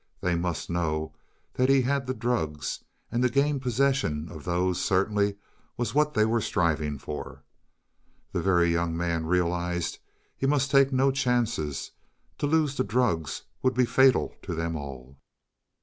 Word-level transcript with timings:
They 0.19 0.33
must 0.33 0.67
know 0.67 1.13
he 1.55 1.83
had 1.83 2.07
the 2.07 2.15
drugs, 2.15 2.83
and 3.11 3.21
to 3.21 3.29
gain 3.29 3.59
possession 3.59 4.31
of 4.31 4.45
those 4.45 4.81
certainly 4.83 5.35
was 5.77 5.93
what 5.93 6.15
they 6.15 6.25
were 6.25 6.41
striving 6.41 6.97
for. 6.97 7.43
The 8.31 8.41
Very 8.41 8.71
Young 8.71 8.97
Man 8.97 9.27
realized 9.27 9.99
he 10.35 10.47
must 10.47 10.71
take 10.71 10.91
no 10.91 11.11
chances; 11.11 11.91
to 12.39 12.47
lose 12.47 12.75
the 12.77 12.83
drugs 12.83 13.43
would 13.61 13.75
be 13.75 13.85
fatal 13.85 14.33
to 14.41 14.55
them 14.55 14.75
all. 14.75 15.19